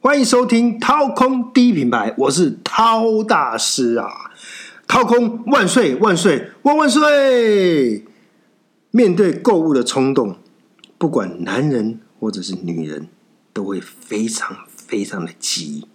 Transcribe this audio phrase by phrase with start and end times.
[0.00, 4.30] 欢迎收听掏空第一品牌，我是掏大师啊！
[4.86, 8.04] 掏空万岁万岁万万岁！
[8.92, 10.36] 面对购物的冲动，
[10.98, 13.08] 不管男人或者是女人，
[13.52, 15.88] 都会非常非常的急。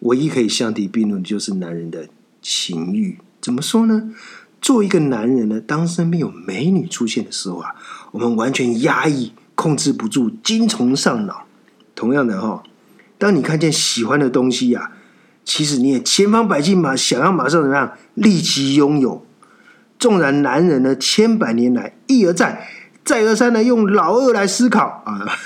[0.00, 2.06] 唯一可以相提并论的就是男人的
[2.40, 3.18] 情欲。
[3.40, 4.14] 怎么说呢？
[4.60, 7.74] 作为一个男人呢，当身边有美女出现的时候啊，
[8.12, 11.48] 我们完全压抑、控制不住，精虫上脑。
[11.96, 12.62] 同样的哈。
[13.22, 14.90] 当你看见喜欢的东西呀，
[15.44, 19.24] 其实你也千方百计嘛，想要马上怎么样立即拥有。
[19.96, 22.66] 纵然男人呢，千百年来一而再、
[23.04, 25.38] 再而三的用老二来思考啊，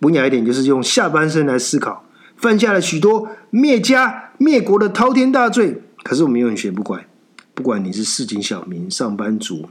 [0.00, 2.04] 文雅一点就是用下半身来思考，
[2.36, 5.80] 犯下了许多灭家灭国的滔天大罪。
[6.02, 7.06] 可是我们永远学不乖，
[7.54, 9.70] 不管你是市井小民、上班族，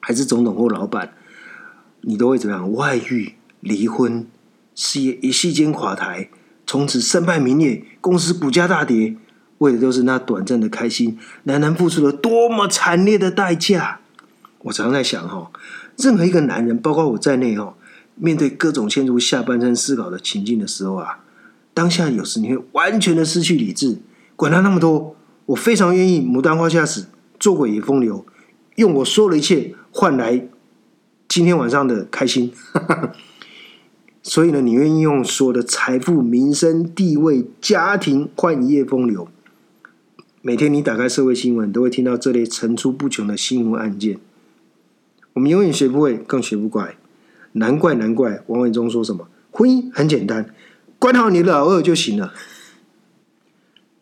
[0.00, 1.12] 还是总统或老板，
[2.00, 2.72] 你都会怎么样？
[2.72, 4.26] 外遇、离婚。
[4.74, 6.28] 事业一夕间垮台，
[6.66, 9.16] 从此身败名裂，公司股价大跌，
[9.58, 11.18] 为的都是那短暂的开心。
[11.44, 14.00] 男人付出了多么惨烈的代价？
[14.60, 15.50] 我常在想哈，
[15.98, 17.74] 任何一个男人，包括我在内哈，
[18.14, 21.18] 面对各种陷入下半身思考的情境的时候啊，
[21.74, 23.98] 当下有时你会完全的失去理智，
[24.36, 27.06] 管他那么多，我非常愿意牡丹花下死，
[27.40, 28.24] 做鬼也风流，
[28.76, 30.46] 用我所有的一切换来
[31.28, 32.52] 今天晚上的开心。
[34.22, 39.28] 所以呢，你愿意用所有的财富、名声、地位、家庭换一夜风流？
[40.40, 44.18] 每天你打开社会新闻，都会听到这类层出不穷的新闻案件。
[45.32, 46.96] 我们永远学不会，更学不乖。
[47.52, 49.28] 难怪难怪，王伟忠说什么？
[49.50, 50.54] 婚姻很简单，
[50.98, 52.32] 管好你的老二就行了。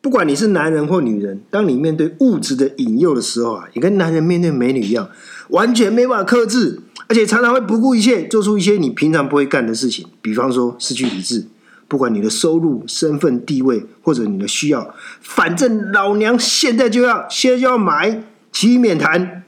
[0.02, 5.10] 不管你是男人或女人，当你面对物质的引诱的时候啊，也跟男人面对美女一样，
[5.48, 6.80] 完全没办法克制。
[7.11, 11.44] 而且常常会不顾一切做出一些你平常不会干的事情，比方说失去理智，
[11.89, 19.42] 不管你的收入、身份、地位或者你的需要，反正老娘现在就要，现在就要买，其余免谈。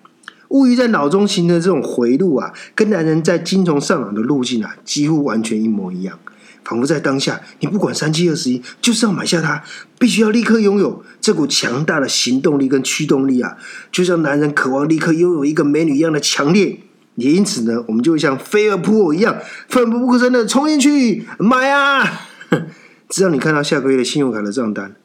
[0.49, 6.19] 物欲在脑中形成的这种回路啊，跟男人在精虫上脑的路径啊，几乎完全一模一样。
[6.65, 9.63] 仿佛在当下，你不管三七二十一，就是要买下它，
[10.01, 13.57] 必须要立刻拥有这股强大的行动力跟驱动力啊，
[13.93, 16.81] 就像男人渴望立刻拥有一个美女一样的强烈。
[17.17, 22.29] 也因此呢，我们就会像飞蛾扑火一样，奋不顾身的冲进去买啊！
[23.09, 24.97] 直到你看到下个月的信用卡的账单，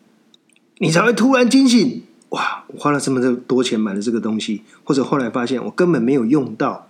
[0.77, 2.03] 你才会突然惊醒。
[2.29, 6.87] 哇，我花了这么多钱买了这个东西，或者后来发现我根本没有用到，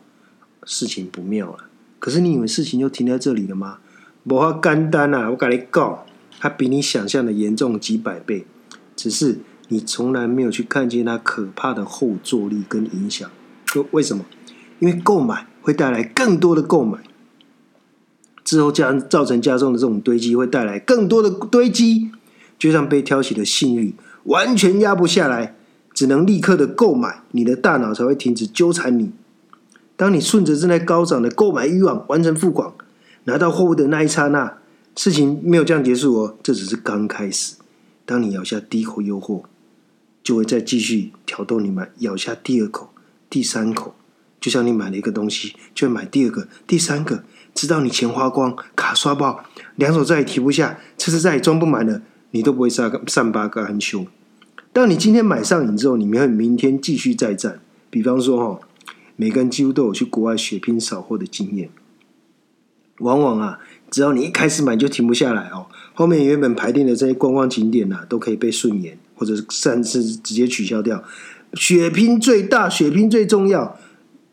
[0.64, 1.66] 事情不妙了。
[2.00, 3.80] 可是你以为事情就停在这里了吗？
[4.24, 5.30] 我花干单啊！
[5.32, 6.06] 我跟你告，
[6.40, 8.46] 它比你想象的严重几百倍。
[8.96, 9.40] 只是
[9.70, 13.30] 你从来没有去看见它可怕的后坐力跟影响。
[13.66, 14.26] 就为什么？
[14.80, 17.00] 因为购买会带来更多的购买，
[18.44, 22.12] 之后加造成加重的这种堆积，会带来更多的堆积，
[22.58, 25.56] 就像被挑起的性欲完全压不下来，
[25.94, 29.12] 只能立刻的购买，你的大脑才会停止纠缠你。
[29.96, 32.72] 当你顺着正在高涨的购买欲望完成付款，
[33.24, 34.60] 拿到货物的那一刹那，
[34.96, 37.56] 事情没有这样结束哦，这只是刚开始。
[38.06, 39.44] 当你咬下第一口诱惑，
[40.24, 42.90] 就会再继续挑逗你买，咬下第二口、
[43.30, 43.96] 第三口。
[44.40, 49.44] 就像你买了一个东西，就会买第二个、第三个，直到你钱花光、卡刷爆，
[49.76, 54.06] 两手再也提不下，车子再也装不满了，你都不会上上八个安休。
[54.72, 57.60] 当你今天买上瘾之后，你们会明天继续再战。
[57.90, 58.68] 比方说哈，
[59.16, 61.70] 每个人几乎都有去国外血拼扫货的经验。
[63.00, 63.60] 往往啊，
[63.90, 71.04] 只要你一开始买就停不下来哦，后面原本排定的这些观光景点呐，都可以被顺延，或者是甚至直接取消掉。
[71.54, 73.80] 血拼最大，血拼最重要。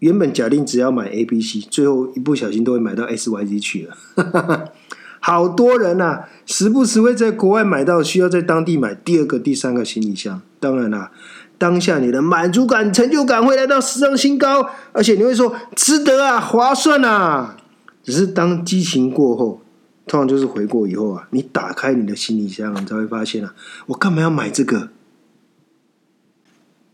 [0.04, 4.72] 原本假定只要买 A、B、C，最后一不小心都会买到 S、Y、Z 去了。
[5.18, 10.42] 好多人呐，时不时会在国外买到需要在当地买第二个、第三个行李箱。
[10.60, 11.10] 当然啦，
[11.56, 17.56] 当下你的满足感、成就感会来到史上新高，而且你会说值得啊，划算啊。
[18.02, 19.62] 只是当激情过后，
[20.06, 23.54] 通常就是回国以后啊，你打开你的行李箱，你才会发现啊，
[23.86, 24.90] 我干嘛要买这个？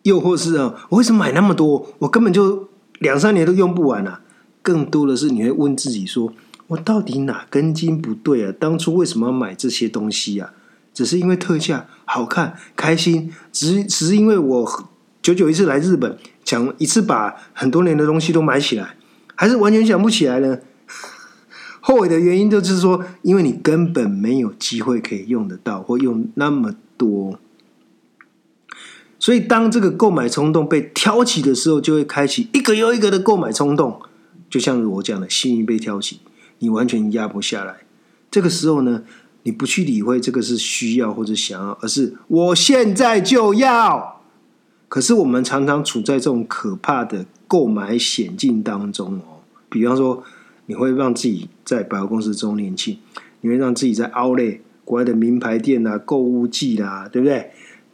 [0.04, 1.88] 又或是啊，我为什么买那么多？
[1.98, 2.68] 我根本就。
[3.00, 4.20] 两三年都用不完啊！
[4.60, 6.34] 更多的是你会问自己说
[6.68, 8.52] ：“我到底哪根筋不对啊？
[8.60, 10.52] 当初为什么要买这些东西啊？
[10.92, 14.90] 只是因为特价好看、开心，只是只是因为我
[15.22, 18.96] 久久一次来日本，想一次把很多年的东西都买起来，
[19.34, 20.58] 还是完全想不起来呢？
[21.80, 27.38] 后悔的原因就是说，因为你根本没有机会可以用得到，或用那么多。”
[29.20, 34.00] 所以，当这个购买冲动被挑起的时候，就会开启一个又一个的购买冲动。
[34.48, 36.20] 就像我讲的，幸运被挑起，
[36.58, 37.76] 你完全压不下来。
[38.30, 39.02] 这个时候呢，
[39.42, 44.22] 你不去理会这个是需要或者想要，而是我现在就要。
[44.88, 49.44] 可是我们常常处在这种可怕的购买险境当中哦。
[49.68, 50.24] 比方说，
[50.64, 52.98] 你会让自己在百货公司周年庆，
[53.42, 57.50] 你会让自己在 Outlet 国外的名牌店啊、购物季啦，对不对？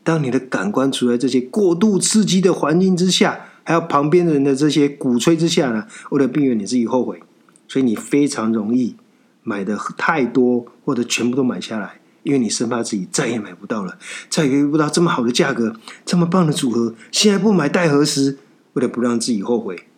[0.06, 7.20] 当你的感官处在这些过度刺激的环境之下，还有旁边人的这些鼓吹之下呢，为了避免你自己后悔，
[7.66, 8.94] 所以你非常容易
[9.42, 13.98] 买的太多，或者全部都买下来，因为你生怕自己再也买不到了，
[14.30, 15.74] 再也遇不到这么好的价格、
[16.04, 18.38] 这么棒的组合，现在不买待何时？
[18.74, 19.88] 为了不让自己后悔，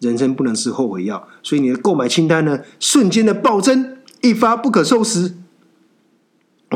[0.00, 5.32] 人生不能吃后悔药，所以你的购买清单呢，瞬间的暴增，一发不可收拾。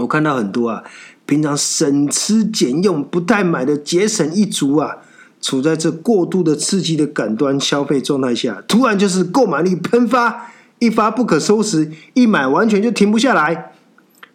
[0.00, 0.84] 我看到很多啊。
[1.26, 4.96] 平常省吃俭用不太买的节省一族啊，
[5.42, 13.72] 处在这过度的刺激的感官消费状态下，突然就是购买力喷发，一发不可收拾，一买完全就停不下来。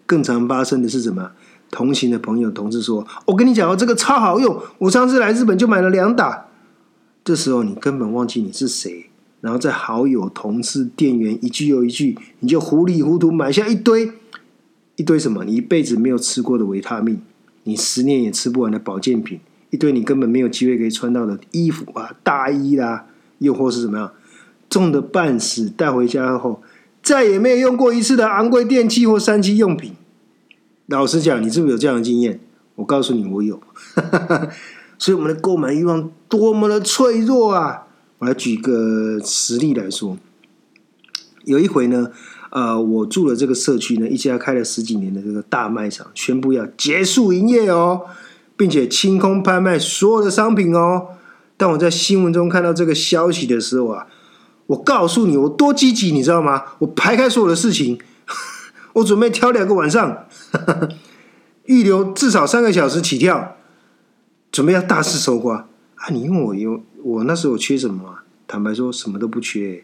[0.05, 1.31] 更常发生的是什么？
[1.71, 6.45] 同行的朋友、同事说：“我跟你讲哦，这个超好用，我上次来日本就买了两打。”
[7.25, 9.09] 这时候你根本忘记你是谁，
[9.41, 14.11] 然后在好友、同事、店员一句又一句，你就糊里糊涂买下一堆。
[14.95, 15.43] 一堆什么？
[15.43, 17.19] 你一辈子没有吃过的维他命，
[17.63, 19.39] 你十年也吃不完的保健品，
[19.71, 23.07] 一堆你根本没有机会可以穿到的衣服啊、大衣啦，
[23.39, 24.11] 又或是怎么样，
[24.69, 26.61] 重的半死，带回家后
[27.01, 29.93] 再也没有用过一次的昂贵电器或三 C 用品。
[30.85, 32.39] 老实讲，你是不是有这样的经验？
[32.75, 33.59] 我告诉你，我有。
[34.99, 37.87] 所以我们的购买欲望多么的脆弱啊！
[38.19, 40.17] 我来举个实例来说，
[41.45, 42.11] 有一回呢。
[42.53, 48.01] 呃，我住的这个社区呢，一家开了十几年的这个大卖场宣布要结束营业哦，
[48.55, 51.07] 并且清空拍卖所有的商品哦。
[51.57, 54.05] 当我在新闻中看到这个消息的时候啊，
[54.67, 56.63] 我告诉你，我多积极，你知道吗？
[56.77, 57.97] 我排开所有的事情，
[58.93, 60.27] 我准备挑两个晚上，
[61.65, 63.55] 预留至少三个小时起跳，
[64.51, 66.09] 准备要大肆收刮啊！
[66.11, 68.19] 你问我有我那时候缺什么？
[68.45, 69.83] 坦白说，什么都不缺。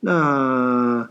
[0.00, 1.08] 那。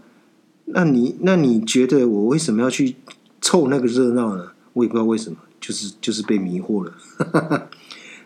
[0.66, 2.96] 那你那你觉得我为什么要去
[3.40, 4.48] 凑那个热闹呢？
[4.74, 6.92] 我也不知道为什么，就是就是被迷惑了。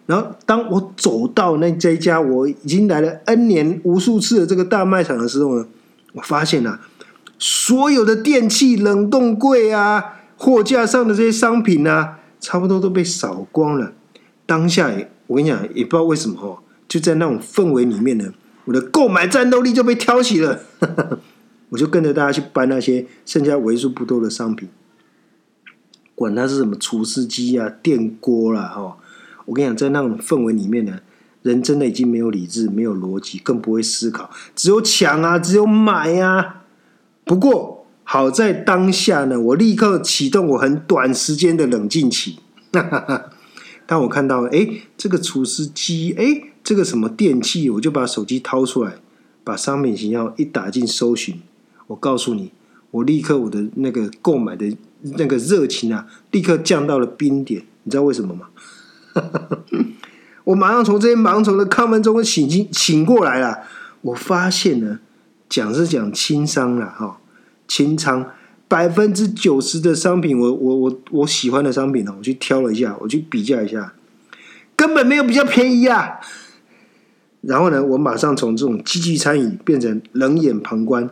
[0.08, 5.68] 然后当我走到那这家我已经来了 N 年无数次的这个大卖场的时候呢，
[6.14, 6.80] 我发现啊，
[7.38, 13.94] 所有的电器冷冻柜啊，货架上的这些商品啊，差不多都被扫光了。
[14.48, 14.92] 当下
[15.28, 16.58] 我跟你讲，也不知道为什么哦，
[16.88, 18.34] 就在那种氛围里面呢，
[18.66, 20.62] 我的购买战斗力就被挑起了。
[21.70, 24.70] 我就跟着大家去搬那些剩下为数不多的商品，
[26.16, 28.98] 管它是什么厨师机啊、电锅啦，哈！
[29.46, 31.00] 我跟你讲，在那种氛围里面呢，
[31.42, 36.62] 人真的已经没有理智、没有逻辑，更不会思考，只有抢啊，只有买呀。
[37.24, 42.40] 不过好在当下呢，我立刻启动我很短时间的冷静期。
[43.86, 44.68] 当我看到哎，
[44.98, 48.96] 这个厨师机，哎，这个什么电器，我就把手机掏出来，
[49.44, 51.40] 把商品型号一打进搜寻。
[51.90, 52.52] 我告诉你，
[52.92, 57.64] 我立刻我的那个购买的那个热情啊，立刻降到了冰点。
[57.84, 58.50] 你知道为什么吗？
[60.46, 63.64] 我马上从这些盲从的亢奋中醒醒过来了。
[64.02, 65.00] 我发现呢，
[65.50, 67.20] 讲是讲轻商了哈，
[67.68, 68.32] 清仓
[68.68, 73.94] 百分之九十的商品，我我我我喜欢的商品呢，我去挑了一下，我去比较一下，
[74.76, 76.20] 根本没有比较便宜啊。
[77.42, 81.10] 然后呢，我马上从这种积极参与变成冷眼旁观。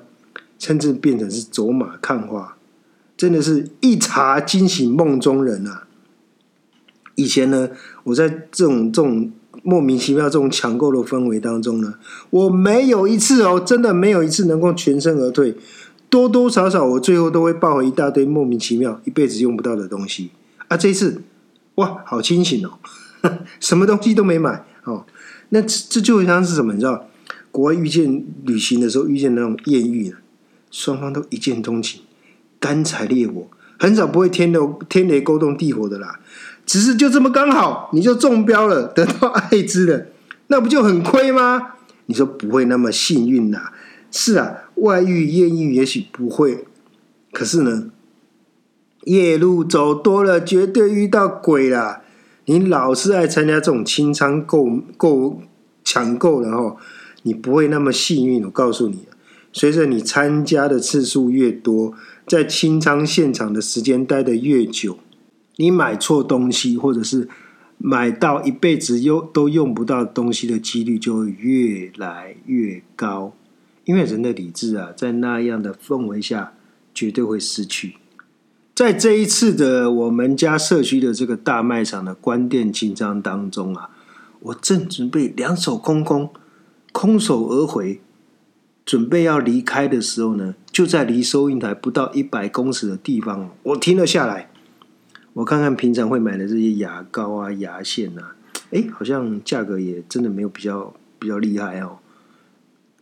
[0.60, 2.58] 甚至变成是走马看花，
[3.16, 5.88] 真的是一查惊醒梦中人啊！
[7.16, 7.70] 以前呢，
[8.04, 9.32] 我在这种这种
[9.64, 11.96] 莫名其妙这种抢购的氛围当中呢，
[12.30, 15.56] 我没有一次哦，真的没有一次能够全身而退，
[16.10, 20.30] 多多少少我最后都会抱回一大堆莫名其妙、一辈子用不到的东西
[20.68, 20.78] 啊！
[20.78, 21.22] 这一次，
[21.76, 22.78] 哇，好清醒哦，
[23.60, 25.06] 什么东西都没买哦。
[25.50, 26.74] 那这这就像是什么？
[26.74, 27.08] 你知道，
[27.52, 30.18] 国外遇见旅行的时候遇见那种艳遇呢？
[30.72, 32.02] 双方都一见钟情，
[32.60, 33.48] 干柴烈火，
[33.80, 34.60] 很少不会天雷
[34.90, 36.20] 天雷勾动地火的啦。
[36.66, 40.08] 只是就这么刚好，你就中标了，得到艾滋了，
[40.48, 41.76] 那不就很亏吗？
[42.08, 43.72] 你说不会那么幸运呐？
[44.12, 46.66] 是啊，外遇艳遇也许不会，
[47.32, 47.90] 可是呢，
[49.06, 52.02] 夜路走多了，绝对遇到鬼啦。
[52.46, 55.42] 你老是爱参加这种清仓购购
[55.84, 56.78] 抢购的哈，
[57.24, 58.44] 你不会那么幸运。
[58.44, 59.06] 我告诉你。
[59.58, 61.96] 随着你参加的次数越多，
[62.28, 65.00] 在清仓现场的时间待得越久，
[65.56, 67.28] 你买错东西，或者是
[67.80, 73.34] 买到一辈子用都用不到东西的几率就会越来越高。
[73.86, 76.54] 因为人的理智啊，在那样的氛围下
[76.94, 77.96] 绝对会失去。
[78.76, 83.90] 在这一次的我们家社区的这个大卖场的关店清仓当中啊，
[84.42, 86.30] 我正准备两手空空、
[86.92, 88.02] 空手而回，
[88.88, 94.50] 准备要离开的时候呢，就在离收银台不到一百公尺的地方，我停了下来。
[95.34, 98.36] 我看看平常会买的这些牙膏啊、牙线啊，
[98.72, 101.98] 哎，好像价格也真的没有比较比较厉害哦。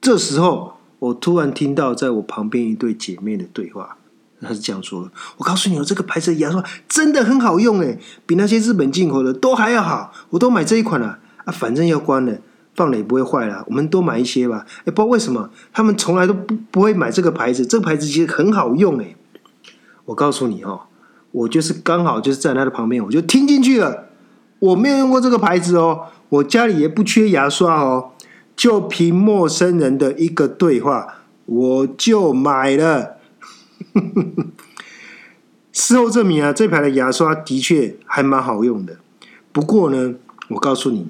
[0.01, 3.97] 这时候，我突然听到在我旁边一对姐妹的对话。
[4.41, 10.11] 她是这样说的：“我告诉你，这个牌子的牙刷真的很好用诶，比那些日本进口的都还要好。
[10.31, 12.39] 我都买这一款了啊，反正要关了，
[12.75, 13.63] 放了也不会坏了。
[13.67, 14.65] 我们多买一些吧。
[14.79, 19.15] 哎，不知道为什么他们从来都不不会买这个牌子，这个牌子其实很好用诶。
[20.05, 20.81] 我告诉你哦，
[21.31, 24.09] 我就是刚好就是在他的旁边，我就听进去了。
[24.59, 28.11] 我没有用过这个牌子哦，我家里也不缺牙刷哦，
[28.55, 31.15] 就凭陌生人的一个对话，
[31.45, 33.17] 我就买了。
[35.73, 38.95] ”事后证明啊，这排的牙刷的确还蛮好用的。
[39.51, 40.15] 不过呢，
[40.47, 41.07] 我告诉你，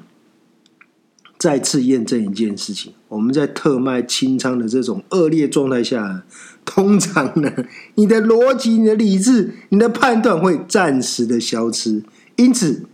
[1.46, 6.24] 再次验证一件事情：我们在特卖清仓的这种恶劣状态下，
[6.66, 7.54] 通常呢，
[7.94, 12.02] 你的逻辑、你的理智、你的判断会暂时的消失。
[12.38, 12.86] 因此，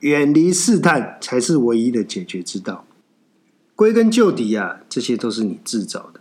[0.00, 2.84] 远离试探才是唯一的解决之道。
[3.76, 6.20] 归根究底啊，这些都是你自找的。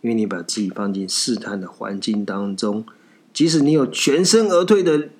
[0.00, 2.86] 因为你把自己放进试探的环境当中，
[3.34, 5.10] 即使你有全身而退的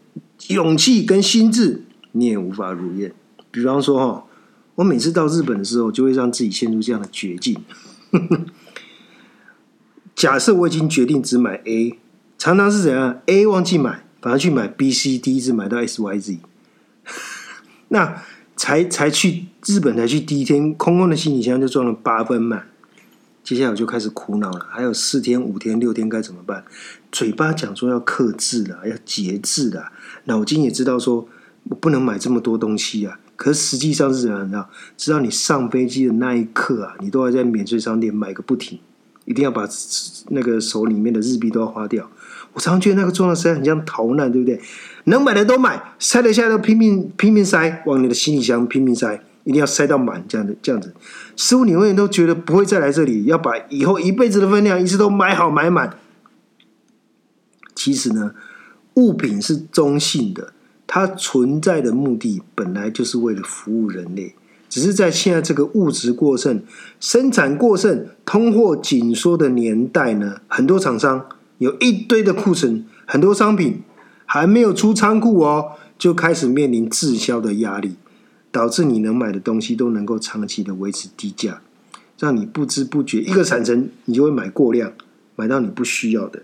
[0.46, 3.12] 勇气跟心智，你也无法如愿。
[3.50, 4.24] 比方说哈，
[4.78, 7.60] 我每次到日本的时候，就会让自己陷入这样的绝境。
[10.14, 11.98] 假设我已经决定只买 A，
[12.38, 16.38] 常常是怎样？A 忘记买，反而去买 B、C、D，一直买到 S、Y、Z。
[17.88, 18.22] 那
[18.54, 22.68] 才才去日本才去第一天，空空的行李箱就装了八分满。
[23.42, 26.64] 接下来我就开始苦恼了，还有四天、五天、六天该怎么办？
[27.10, 29.90] 嘴巴讲说要克制了，要节制了，
[30.26, 31.28] 脑筋也知道说
[31.64, 33.18] 我不能买这么多东西啊。
[33.38, 34.46] 可实际上是怎样？
[34.50, 34.68] 知道？
[34.96, 38.78] 直到你上飞机的那一刻啊，你都要在免税商店买个不停，
[39.24, 39.66] 一定要把
[40.30, 42.10] 那个手里面的日币都要花掉。
[42.52, 44.60] 我常觉得那个状态实在很像逃难，对不对？
[45.04, 49.22] 能买的都买，塞得下都拼命拼命塞，往你的行李箱拼命塞。
[49.44, 50.92] 一定要塞到满，这样的这样子，
[51.34, 55.96] 似乎，你永远都觉得不会再来这里，要把以后一辈子的分量一直都买好买满。
[57.74, 58.34] 其实呢，
[58.96, 60.52] 物品是中性的，
[60.88, 64.34] 它存在的目的本来就是为了服务人类，
[64.68, 66.60] 只是在现在这个物质过剩、
[66.98, 71.26] 生产过剩、通货紧缩的年代呢，很多厂商
[71.58, 73.82] 有一堆的库存，很多商品
[74.26, 77.94] 还没有出仓库哦，就开始面临滞销的压力。
[78.50, 81.60] 导致你能买的东西都能够长期的维持低价，
[82.18, 84.90] 让你不知不觉一个产生你就会买过量，
[85.36, 86.42] 买到你不需要的。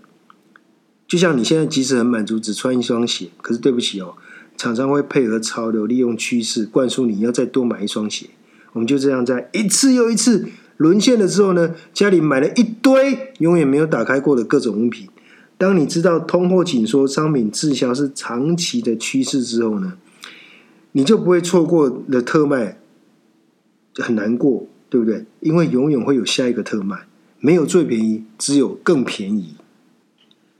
[1.08, 4.14] 就像你现在即使很满足只穿一双鞋，可是对不起哦，
[4.56, 8.26] 厂商会配合潮流，利用趋势灌输你要再多买一双鞋。
[8.72, 15.08] 我们就这样在一次又一次沦陷了之后呢，家里买了一堆永远没有打开过的各种物品。
[15.56, 19.94] 当你知道通货紧缩、商品滞销是长期的趋势之后呢？
[20.96, 22.78] 你就不会错过了特卖，
[23.96, 25.24] 很难过，对不对？
[25.40, 27.06] 因为永远会有下一个特卖，
[27.38, 29.54] 没有最便宜，只有更便宜。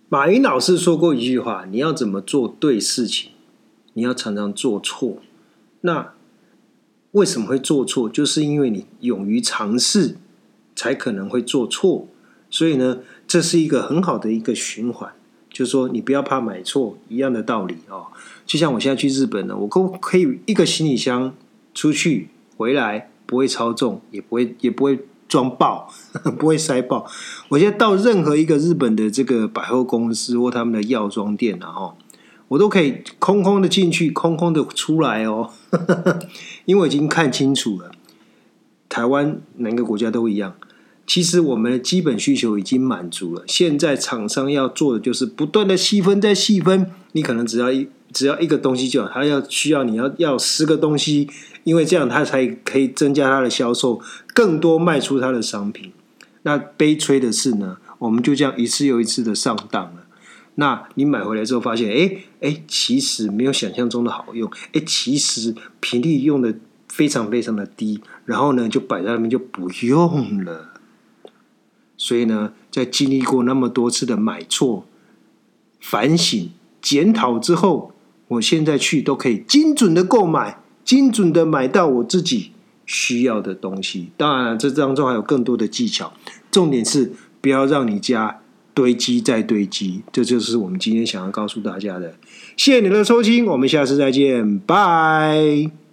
[0.08, 3.30] 马云老师说过一句话：你要怎么做对事情，
[3.94, 5.16] 你要常常做错。
[5.80, 6.12] 那
[7.12, 8.08] 为什么会做错？
[8.08, 10.16] 就是因为你勇于尝试，
[10.76, 12.06] 才可能会做错。
[12.50, 15.12] 所以呢，这是一个很好的一个循环。
[15.50, 18.08] 就是说，你不要怕买错，一样的道理哦。
[18.44, 21.32] 就像我现在去日本呢，我可可以一个行李箱
[21.72, 24.98] 出去回来，不会超重，也不会也不会
[25.28, 25.88] 装爆，
[26.36, 27.06] 不会塞爆。
[27.50, 31.96] 我现在到任何一个日本的这个百货公司或他们的药妆店，然后
[32.54, 35.50] 我都可以空空的进去，空空的出来哦。
[36.66, 37.90] 因为已经看清楚了，
[38.88, 40.54] 台湾哪个国家都一样。
[41.06, 46.90] 其实我们的基本需求已经满足了，现在厂商要做的就是不断的细分再细分。
[47.12, 51.28] 你可能只要一只要一个东西就好，他要需要你要要十个东西，
[51.64, 54.00] 因为这样他才可以增加他的销售，
[54.32, 55.92] 更多卖出他的商品。
[56.42, 60.03] 那悲催的是呢，我们就这样一次又一次的上当了。
[60.56, 66.54] 那你买回来之后发现，哎哎，其实没有想象中的好用，哎，其实频率用的
[66.88, 70.70] 非常非常的低，然后呢就摆在那边就不用了。
[71.96, 74.86] 所以呢，在经历过那么多次的买错、
[75.80, 76.50] 反省、
[76.82, 77.92] 检讨之后，
[78.28, 82.52] 我现在去都可以精准的购买，精准的买到我自己
[82.84, 84.10] 需要的东西。
[84.16, 86.12] 当然，这当中还有更多的技巧。
[86.50, 88.40] 重点是不要让你家
[88.74, 92.14] 堆积再堆积，这就是我们今天想要告诉大家的。
[92.56, 95.83] 谢谢你的收听，我们下次再见，拜。